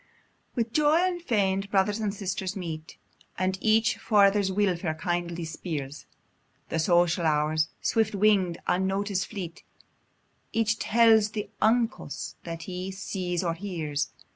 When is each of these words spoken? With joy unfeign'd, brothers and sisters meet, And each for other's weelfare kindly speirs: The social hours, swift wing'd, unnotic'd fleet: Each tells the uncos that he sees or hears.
With 0.55 0.73
joy 0.73 0.97
unfeign'd, 0.99 1.69
brothers 1.69 1.99
and 1.99 2.11
sisters 2.11 2.55
meet, 2.55 2.97
And 3.37 3.55
each 3.61 3.97
for 3.97 4.25
other's 4.25 4.49
weelfare 4.49 4.97
kindly 4.97 5.45
speirs: 5.45 6.05
The 6.69 6.79
social 6.79 7.23
hours, 7.23 7.69
swift 7.83 8.15
wing'd, 8.15 8.57
unnotic'd 8.67 9.21
fleet: 9.25 9.61
Each 10.53 10.79
tells 10.79 11.29
the 11.33 11.51
uncos 11.61 12.33
that 12.45 12.63
he 12.63 12.89
sees 12.89 13.43
or 13.43 13.53
hears. 13.53 14.09